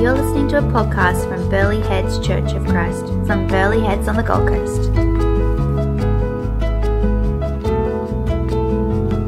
[0.00, 4.14] You're listening to a podcast from Burleigh Heads Church of Christ from Burleigh Heads on
[4.14, 4.90] the Gold Coast.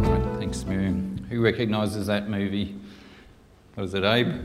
[0.07, 1.27] Right, thanks, Miriam.
[1.29, 2.77] Who recognises that movie?
[3.75, 4.29] What is it, Abe?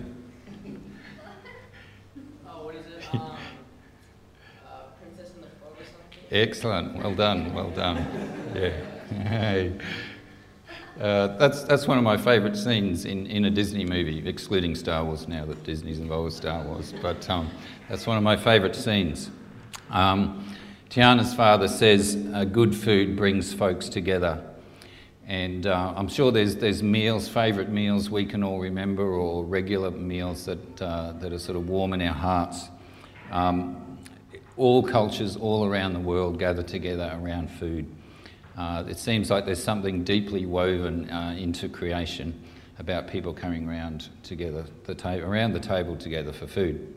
[2.48, 3.14] Oh, what is it?
[3.14, 3.38] Um, uh,
[5.00, 6.20] Princess and the Frog or something?
[6.32, 6.96] Excellent.
[7.04, 7.54] Well done.
[7.54, 8.32] Well done.
[8.56, 8.72] Yeah.
[9.28, 9.78] Hey.
[11.00, 15.04] Uh, that's, that's one of my favourite scenes in, in a Disney movie, excluding Star
[15.04, 16.94] Wars now that Disney's involved with Star Wars.
[17.02, 17.50] But um,
[17.90, 19.30] that's one of my favourite scenes.
[19.90, 20.56] Um,
[20.90, 24.42] Tiana's father says, uh, Good food brings folks together.
[25.28, 29.92] And uh, I'm sure there's, there's meals, favourite meals we can all remember, or regular
[29.92, 32.70] meals that, uh, that are sort of warm in our hearts.
[33.32, 34.00] Um,
[34.56, 37.94] all cultures all around the world gather together around food.
[38.58, 42.42] Uh, it seems like there's something deeply woven uh, into creation
[42.80, 46.94] about people coming around together, the ta- around the table together for food.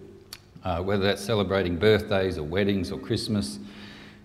[0.64, 3.58] Uh, whether that's celebrating birthdays or weddings or Christmas,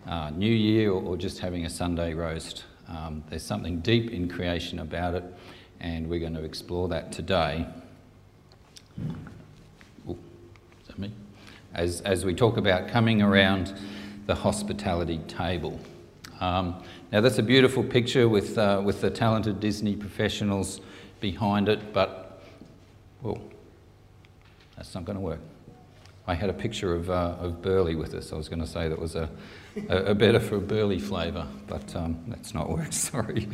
[0.08, 2.66] uh, New Year, or, or, just having a Sunday roast.
[2.89, 5.23] Um, there's something deep in creation about it,
[5.80, 7.65] and we're going to explore that today.
[10.09, 10.17] Ooh,
[10.81, 11.11] is that me?
[11.73, 13.73] As, as we talk about coming around
[14.25, 15.80] the hospitality table.
[16.39, 16.83] Um,
[17.14, 20.81] now, that's a beautiful picture with, uh, with the talented Disney professionals
[21.20, 22.42] behind it, but,
[23.22, 23.39] well,
[24.75, 25.39] that's not going to work.
[26.25, 28.33] I had a picture of, uh, of Burleigh with us.
[28.33, 29.30] I was going to say that was a,
[29.89, 33.48] a, a better for a Burleigh flavour, but um, that's not worked, sorry.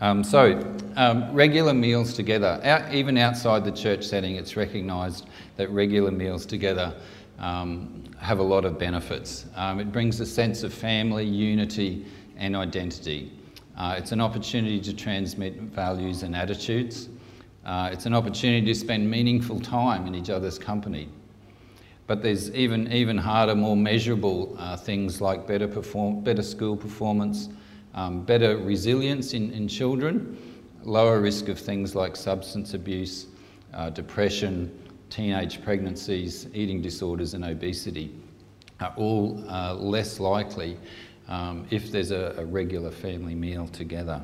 [0.00, 0.60] um, so,
[0.96, 2.60] um, regular meals together.
[2.64, 6.92] Out, even outside the church setting, it's recognised that regular meals together
[7.38, 9.46] um, have a lot of benefits.
[9.56, 13.32] Um, it brings a sense of family, unity, and identity.
[13.76, 17.08] Uh, it's an opportunity to transmit values and attitudes.
[17.64, 21.08] Uh, it's an opportunity to spend meaningful time in each other's company.
[22.06, 27.48] But there's even, even harder, more measurable uh, things like better, perform, better school performance,
[27.94, 30.36] um, better resilience in, in children,
[30.82, 33.26] lower risk of things like substance abuse,
[33.72, 34.70] uh, depression,
[35.10, 38.14] teenage pregnancies, eating disorders, and obesity
[38.80, 40.76] are all uh, less likely
[41.28, 44.20] um, if there's a, a regular family meal together.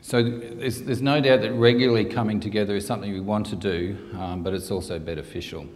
[0.00, 3.98] So there's, there's, no doubt that regularly coming together is something we want to do,
[4.16, 5.66] um, but it's also beneficial.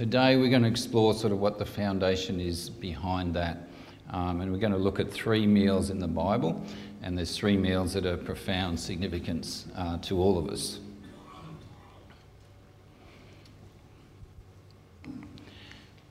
[0.00, 3.68] Today we're going to explore sort of what the foundation is behind that.
[4.08, 6.64] Um, and we're going to look at three meals in the Bible,
[7.02, 10.80] and there's three meals that are profound significance uh, to all of us.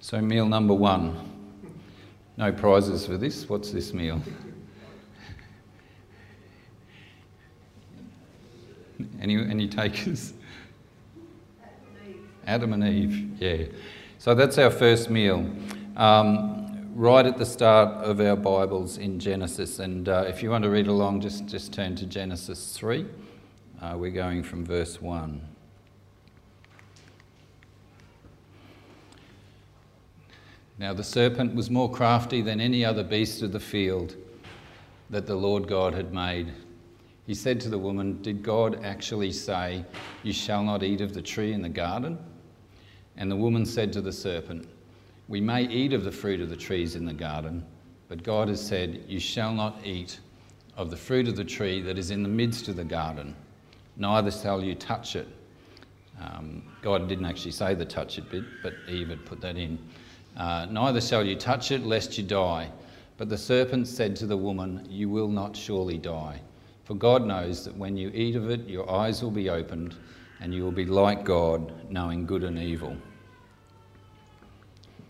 [0.02, 1.18] So, meal number one.
[2.38, 3.50] No prizes for this.
[3.50, 4.22] What's this meal?
[9.20, 10.34] any, any takers?
[12.50, 13.66] Adam and Eve, yeah.
[14.18, 15.48] So that's our first meal.
[15.96, 19.78] Um, right at the start of our Bibles in Genesis.
[19.78, 23.06] And uh, if you want to read along, just, just turn to Genesis 3.
[23.80, 25.40] Uh, we're going from verse 1.
[30.80, 34.16] Now the serpent was more crafty than any other beast of the field
[35.12, 36.52] that the Lord God had made.
[37.28, 39.86] He said to the woman, Did God actually say,
[40.24, 42.18] You shall not eat of the tree in the garden?
[43.20, 44.66] And the woman said to the serpent,
[45.28, 47.66] We may eat of the fruit of the trees in the garden,
[48.08, 50.20] but God has said, You shall not eat
[50.78, 53.36] of the fruit of the tree that is in the midst of the garden,
[53.98, 55.28] neither shall you touch it.
[56.22, 59.78] Um, God didn't actually say the touch it bit, but Eve had put that in.
[60.38, 62.72] Uh, neither shall you touch it, lest you die.
[63.18, 66.40] But the serpent said to the woman, You will not surely die.
[66.86, 69.96] For God knows that when you eat of it, your eyes will be opened,
[70.40, 72.96] and you will be like God, knowing good and evil.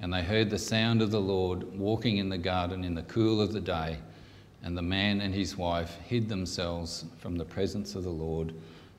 [0.00, 3.40] And they heard the sound of the Lord walking in the garden in the cool
[3.40, 3.98] of the day.
[4.62, 8.52] And the man and his wife hid themselves from the presence of the Lord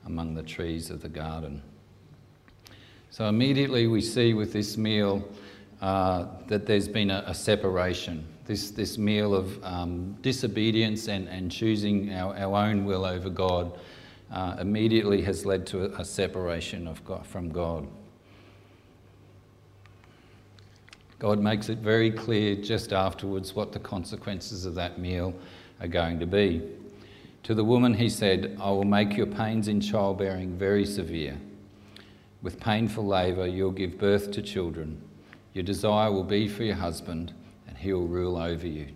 [0.06, 1.62] among the trees of the garden.
[3.10, 5.26] So immediately we see with this meal
[5.80, 8.26] uh, that there's been a, a, separation.
[8.46, 13.78] This, this meal of um, disobedience and, and choosing our, our own will over God
[14.32, 17.86] uh, immediately has led to a, a separation of God, from God.
[21.18, 25.34] God makes it very clear just afterwards what the consequences of that meal
[25.80, 26.62] are going to be.
[27.44, 31.36] To the woman, he said, I will make your pains in childbearing very severe.
[32.40, 35.02] With painful labour, you'll give birth to children.
[35.54, 37.32] Your desire will be for your husband,
[37.66, 38.88] and he will rule over you.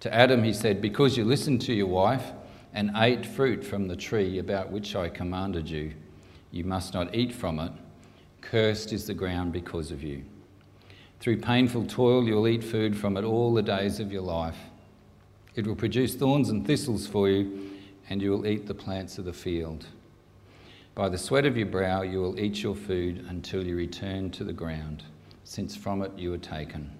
[0.00, 2.32] To Adam, he said, Because you listened to your wife
[2.72, 5.92] and ate fruit from the tree about which I commanded you,
[6.50, 7.72] you must not eat from it.
[8.40, 10.24] Cursed is the ground because of you.
[11.22, 14.56] Through painful toil, you'll eat food from it all the days of your life.
[15.54, 17.70] It will produce thorns and thistles for you,
[18.10, 19.86] and you will eat the plants of the field.
[20.96, 24.42] By the sweat of your brow, you will eat your food until you return to
[24.42, 25.04] the ground,
[25.44, 26.90] since from it you were taken.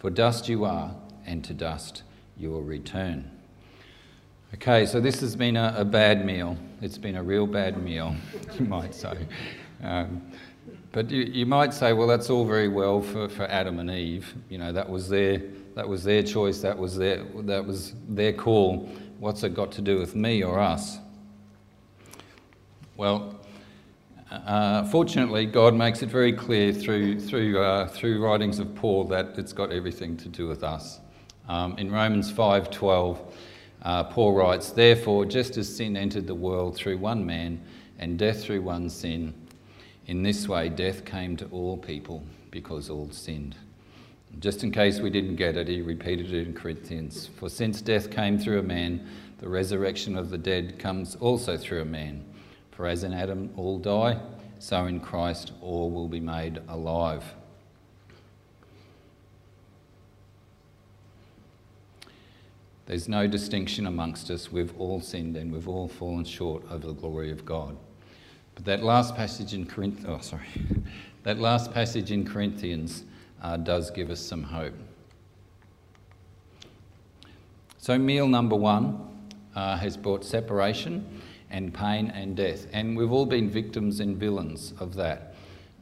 [0.00, 2.02] For dust you are, and to dust
[2.36, 3.30] you will return.
[4.54, 6.58] Okay, so this has been a, a bad meal.
[6.82, 8.16] It's been a real bad meal,
[8.58, 9.16] you might say.
[9.84, 10.32] Um,
[10.96, 14.32] but you, you might say, well, that's all very well for, for Adam and Eve.
[14.48, 15.42] You know, that was their
[15.74, 16.62] that was their choice.
[16.62, 18.88] That was their that was their call.
[19.18, 20.96] What's it got to do with me or us?
[22.96, 23.38] Well,
[24.30, 29.36] uh, fortunately, God makes it very clear through through uh, through writings of Paul that
[29.36, 31.00] it's got everything to do with us.
[31.46, 33.20] Um, in Romans five twelve,
[33.82, 37.60] uh, Paul writes, "Therefore, just as sin entered the world through one man,
[37.98, 39.34] and death through one sin."
[40.06, 43.56] In this way, death came to all people because all sinned.
[44.38, 47.26] Just in case we didn't get it, he repeated it in Corinthians.
[47.26, 49.06] For since death came through a man,
[49.38, 52.24] the resurrection of the dead comes also through a man.
[52.70, 54.20] For as in Adam all die,
[54.58, 57.24] so in Christ all will be made alive.
[62.86, 64.52] There's no distinction amongst us.
[64.52, 67.76] We've all sinned and we've all fallen short of the glory of God.
[68.56, 70.48] But that last passage in Corinthians, oh, sorry,
[71.22, 73.04] that last passage in Corinthians
[73.42, 74.74] uh, does give us some hope.
[77.78, 81.20] So, meal number one uh, has brought separation
[81.50, 85.34] and pain and death, and we've all been victims and villains of that.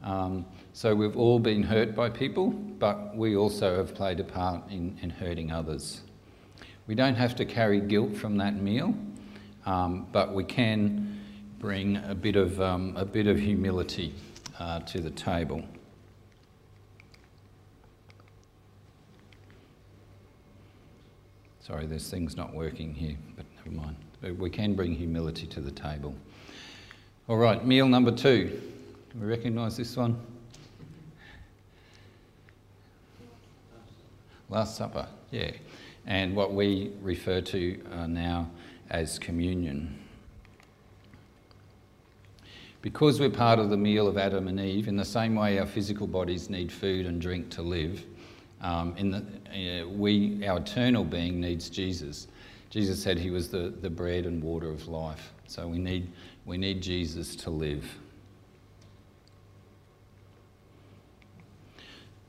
[0.03, 4.69] Um, so, we've all been hurt by people, but we also have played a part
[4.69, 6.01] in, in hurting others.
[6.87, 8.93] We don't have to carry guilt from that meal,
[9.65, 11.14] um, but we can
[11.65, 14.13] bring a bit of, um, a bit of humility
[14.59, 15.63] uh, to the table.
[21.61, 23.95] Sorry, there's things not working here, but never mind.
[24.37, 26.13] We can bring humility to the table.
[27.27, 28.61] All right, meal number two.
[29.19, 30.21] We recognise this one?
[34.51, 35.49] Last Supper, yeah.
[36.05, 38.51] And what we refer to uh, now
[38.91, 40.04] as communion.
[42.85, 45.65] Because we're part of the meal of Adam and Eve, in the same way our
[45.65, 48.05] physical bodies need food and drink to live,
[48.61, 52.27] um, in the, uh, we, our eternal being needs Jesus.
[52.69, 55.33] Jesus said he was the, the bread and water of life.
[55.47, 56.11] So we need,
[56.45, 57.91] we need Jesus to live.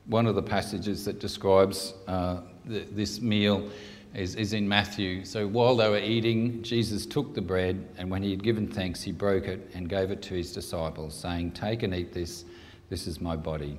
[0.07, 3.69] One of the passages that describes uh, the, this meal
[4.17, 5.23] is, is in Matthew.
[5.23, 9.03] So while they were eating, Jesus took the bread, and when he had given thanks,
[9.03, 12.43] he broke it and gave it to his disciples, saying, Take and eat this,
[12.89, 13.77] this is my body.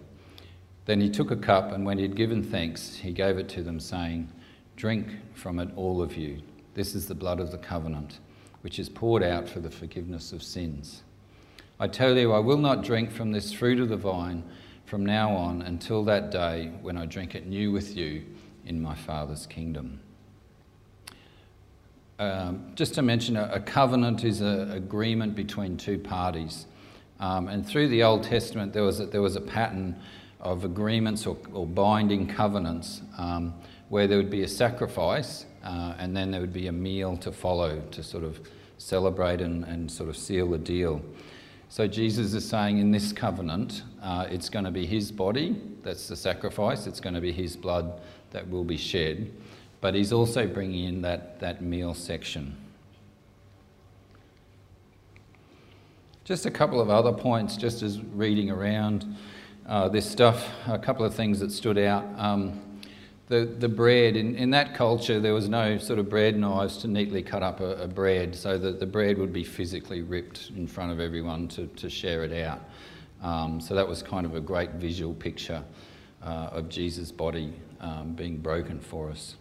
[0.85, 3.65] Then he took a cup, and when he had given thanks, he gave it to
[3.65, 4.29] them, saying,
[4.77, 6.41] Drink from it, all of you.
[6.75, 8.21] This is the blood of the covenant,
[8.61, 11.03] which is poured out for the forgiveness of sins.
[11.81, 14.45] I tell you, I will not drink from this fruit of the vine
[14.87, 18.25] from now on until that day when I drink it new with you
[18.65, 20.01] in my Father's kingdom.
[22.19, 26.67] Um, just to mention, a, a covenant is an agreement between two parties.
[27.21, 29.97] Um, and through the Old Testament, there was a, there was a pattern
[30.41, 33.55] of agreements or, or binding covenants um,
[33.89, 37.33] where there would be a sacrifice uh, and then there would be a meal to
[37.33, 38.41] follow to sort of
[38.79, 41.01] celebrate and, and sort of seal the deal.
[41.69, 46.09] So Jesus is saying in this covenant, uh, it's going to be his body that's
[46.09, 49.33] the sacrifice, it's going to be his blood that will be shed
[49.81, 52.57] but he's also bringing in that, that meal section.
[56.25, 59.17] Just a couple of other points, just as reading around
[59.67, 62.05] uh, this stuff, a couple of things that stood out.
[62.19, 62.61] Um,
[63.29, 66.89] the, the bread, in, in that culture, there was no sort of bread knives to
[66.89, 70.67] neatly cut up a, a bread, so that the bread would be physically ripped in
[70.67, 72.61] front of everyone to, to share it out.
[73.23, 75.63] Um, so that was kind of a great visual picture
[76.23, 79.37] uh, of Jesus' body um, being broken for us.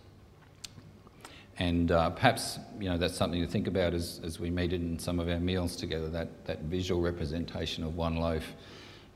[1.59, 4.99] And uh, perhaps you know that's something to think about as, as we meet in
[4.99, 6.09] some of our meals together.
[6.09, 8.43] That that visual representation of one loaf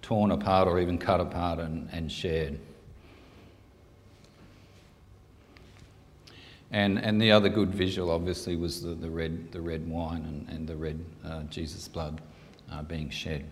[0.02, 2.60] torn apart or even cut apart and, and shared.
[6.72, 10.50] And, and the other good visual, obviously, was the, the, red, the red wine and,
[10.50, 12.22] and the red uh, Jesus blood
[12.72, 13.46] uh, being shed.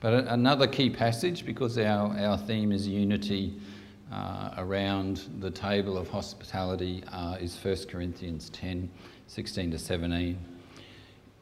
[0.00, 3.60] But another key passage, because our, our theme is unity
[4.10, 8.90] uh, around the table of hospitality, uh, is 1 Corinthians 10
[9.26, 10.38] 16 to 17.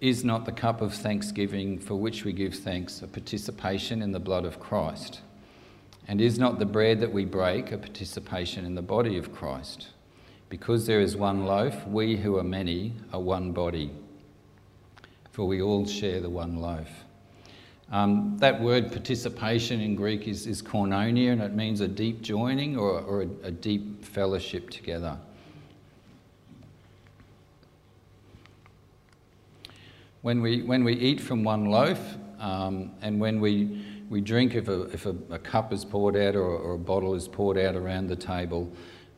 [0.00, 4.20] Is not the cup of thanksgiving for which we give thanks a participation in the
[4.20, 5.20] blood of Christ?
[6.06, 9.88] And is not the bread that we break a participation in the body of Christ?
[10.48, 13.90] Because there is one loaf, we who are many are one body,
[15.30, 16.88] for we all share the one loaf.
[17.90, 22.76] Um, that word participation in Greek is, is koinonia, and it means a deep joining
[22.76, 25.16] or, or a, a deep fellowship together.
[30.20, 31.98] When we, when we eat from one loaf
[32.38, 36.36] um, and when we, we drink, if, a, if a, a cup is poured out
[36.36, 38.70] or, or, a bottle is poured out around the table,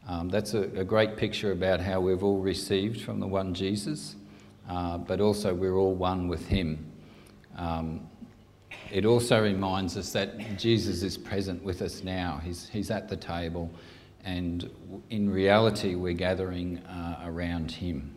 [0.06, 4.16] um, that's a, a, great picture about how we've all received from the one Jesus,
[4.68, 6.86] uh, but also we're all one with Him.
[7.56, 8.09] Um,
[8.90, 12.40] it also reminds us that Jesus is present with us now.
[12.44, 13.70] He's, he's at the table,
[14.24, 14.70] and
[15.10, 18.14] in reality, we're gathering uh, around Him.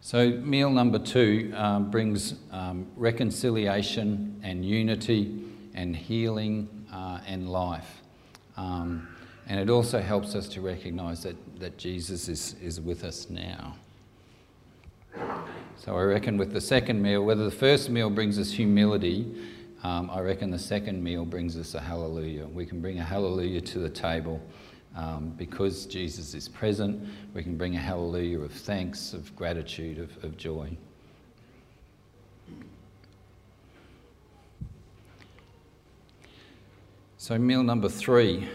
[0.00, 5.44] So, meal number two um, brings um, reconciliation and unity
[5.74, 8.00] and healing uh, and life.
[8.56, 9.06] Um,
[9.46, 13.76] and it also helps us to recognise that, that Jesus is, is with us now.
[15.76, 19.26] So I reckon with the second meal, whether the first meal brings us humility,
[19.82, 22.46] um, I reckon the second meal brings us a hallelujah.
[22.46, 24.42] We can bring a hallelujah to the table
[24.96, 27.08] um, because Jesus is present.
[27.32, 30.76] We can bring a hallelujah of thanks, of gratitude, of, of joy.
[37.18, 38.48] So, meal number three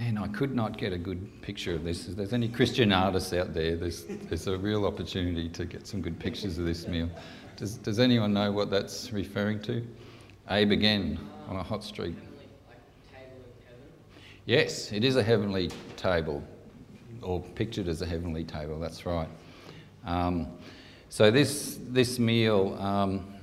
[0.00, 2.08] Man, I could not get a good picture of this.
[2.08, 6.00] If there's any Christian artists out there, there's, there's a real opportunity to get some
[6.00, 7.10] good pictures of this meal.
[7.56, 9.86] Does, does anyone know what that's referring to?
[10.48, 12.16] Abe again on a hot street.
[14.46, 16.42] Yes, it is a heavenly table,
[17.20, 19.28] or pictured as a heavenly table, that's right.
[20.06, 20.48] Um,
[21.10, 23.34] so, this, this meal, um,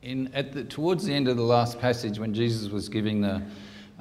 [0.00, 3.42] in, at the, towards the end of the last passage, when Jesus was giving the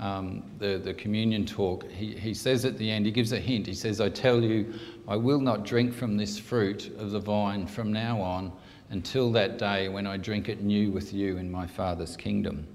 [0.02, 3.68] um, the, the communion talk, he, he says at the end, he gives a hint.
[3.68, 4.74] He says, I tell you,
[5.08, 8.52] I will not drink from this fruit of the vine from now on
[8.90, 12.68] until that day when I drink it new with you in my Father's kingdom.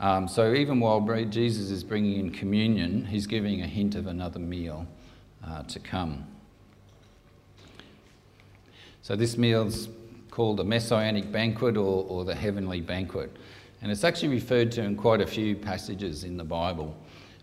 [0.00, 4.40] Um, so even while Jesus is bringing in communion, he's giving a hint of another
[4.40, 4.86] meal
[5.46, 6.26] uh, to come.
[9.02, 9.88] So this meal's
[10.30, 13.36] called the Messianic banquet or, or the heavenly banquet.
[13.82, 16.94] And it's actually referred to in quite a few passages in the Bible.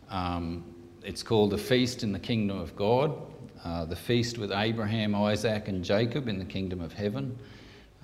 [0.10, 0.64] Um,
[1.04, 3.18] it's called the feast in the kingdom of God,
[3.64, 7.38] uh, the feast with Abraham, Isaac, and Jacob in the kingdom of heaven,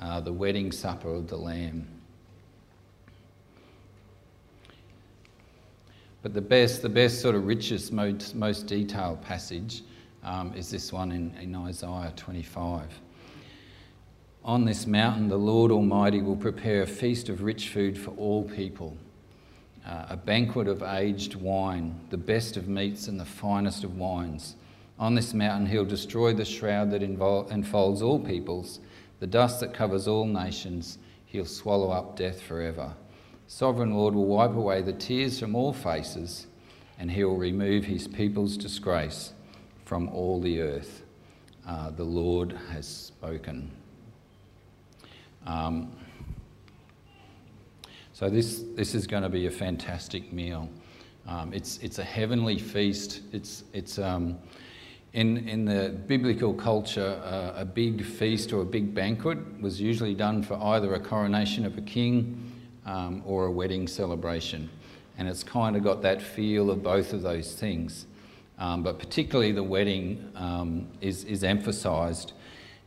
[0.02, 1.88] uh, the wedding supper of the Lamb.
[6.24, 9.84] But the best, the best sort of richest, most, most detailed passage
[10.24, 12.88] um, is this one in, in Isaiah 25.
[14.46, 18.44] On this mountain, the Lord Almighty will prepare a feast of rich food for all
[18.44, 18.98] people,
[19.88, 24.58] uh, a banquet of aged wine, the best of meats and the finest of wines.
[25.00, 28.82] On this mountain, he'll destroy the shroud that enfolds all peoples,
[29.22, 30.98] the dust that covers all nations.
[31.26, 32.96] He'll swallow up death forever.
[33.48, 36.48] Sovereign Lord will wipe away the tears from all faces,
[37.00, 39.32] and he will remove his people's disgrace
[39.86, 41.04] from all the earth.
[41.66, 43.72] Uh, the Lord has spoken.
[45.46, 45.92] Um,
[48.14, 50.70] so this, this is going to be a fantastic meal.
[51.28, 53.22] Um, it's, it's a heavenly feast.
[53.32, 54.38] It's, it's, um,
[55.14, 60.14] in, in the biblical culture, uh, a big feast or a big banquet was usually
[60.14, 62.52] done for either a coronation of a king
[62.86, 64.70] um, or a wedding celebration.
[65.18, 68.08] And it's kind of got that feel of both of those things.
[68.58, 72.34] Um, but particularly the wedding um, is, is emphasised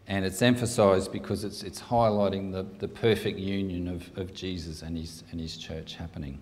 [0.08, 4.96] and it's emphasised because it's, it's highlighting the, the perfect union of, of Jesus and
[4.96, 6.38] his, and his church happening.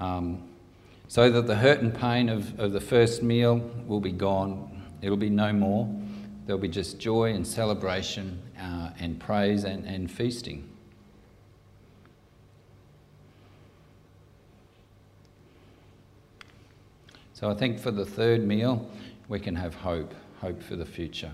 [0.00, 0.42] Um,
[1.08, 4.82] so that the hurt and pain of, of the first meal will be gone.
[5.02, 5.88] It'll be no more.
[6.46, 10.68] There'll be just joy and celebration uh, and praise and, and feasting.
[17.34, 18.90] So I think for the third meal,
[19.28, 21.32] we can have hope, hope for the future.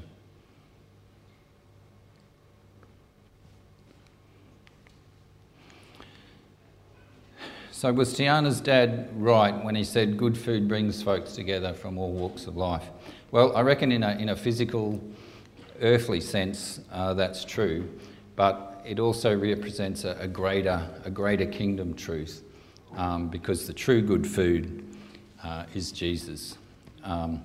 [7.83, 12.12] So, was Tiana's dad right when he said good food brings folks together from all
[12.12, 12.85] walks of life?
[13.33, 15.03] Well, I reckon in a, in a physical,
[15.81, 17.89] earthly sense, uh, that's true,
[18.37, 22.45] but it also represents a, a, greater, a greater kingdom truth
[22.97, 24.87] um, because the true good food
[25.43, 26.59] uh, is Jesus.
[27.03, 27.43] Um,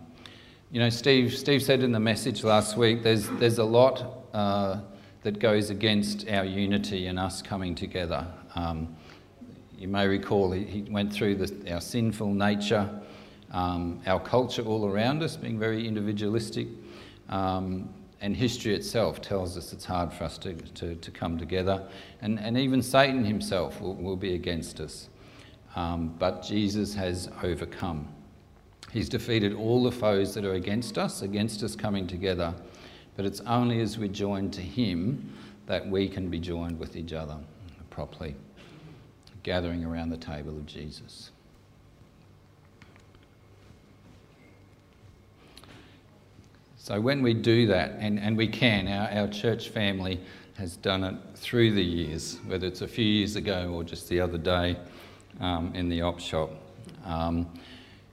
[0.70, 4.82] you know, Steve, Steve said in the message last week there's, there's a lot uh,
[5.24, 8.28] that goes against our unity and us coming together.
[8.54, 8.96] Um,
[9.78, 12.90] you may recall he, he went through the, our sinful nature,
[13.52, 16.68] um, our culture all around us being very individualistic,
[17.30, 21.88] um, and history itself tells us it's hard for us to, to, to come together.
[22.22, 25.10] And, and even Satan himself will, will be against us.
[25.76, 28.08] Um, but Jesus has overcome.
[28.92, 32.56] He's defeated all the foes that are against us, against us coming together.
[33.16, 35.34] But it's only as we're joined to Him
[35.68, 37.38] that we can be joined with each other
[37.92, 38.36] properly
[39.44, 41.32] gathering around the table of Jesus.
[46.78, 50.22] So, when we do that, and, and we can, our, our church family
[50.58, 54.22] has done it through the years, whether it's a few years ago or just the
[54.22, 54.78] other day
[55.42, 56.50] um, in the op shop.
[57.04, 57.48] Um,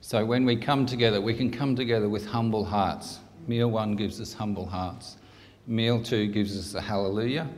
[0.00, 3.20] so, when we come together, we can come together with humble hearts.
[3.46, 5.18] Meal one gives us humble hearts,
[5.66, 7.48] meal two gives us a hallelujah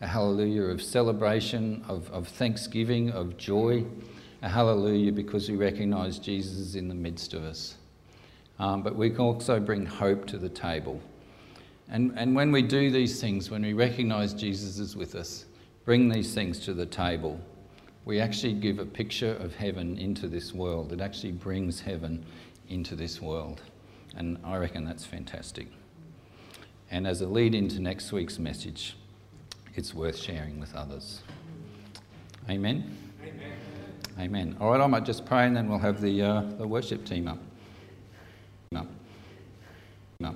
[0.00, 3.84] a hallelujah of celebration, of, of thanksgiving, of joy,
[4.42, 7.76] a hallelujah because we recognise Jesus is in the midst of us.
[8.58, 11.00] Um, but we can also bring hope to the table.
[11.88, 15.46] And, and when we do these things, when we recognise Jesus is with us,
[15.84, 17.40] bring these things to the table,
[18.04, 20.92] we actually give a picture of heaven into this world.
[20.92, 22.24] It actually brings heaven
[22.68, 23.62] into this world.
[24.16, 25.68] And I reckon that's fantastic.
[26.90, 28.96] And as a lead into next week's message,
[29.78, 31.22] it's worth sharing with others.
[32.50, 32.98] Amen?
[33.22, 33.52] Amen.
[34.18, 34.56] Amen.
[34.60, 37.28] All right, I might just pray and then we'll have the, uh, the worship team
[37.28, 37.38] up.
[38.74, 38.88] up.
[40.24, 40.34] up.